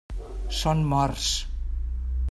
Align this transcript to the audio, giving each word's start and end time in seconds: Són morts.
Són 0.61 0.81
morts. 0.95 1.29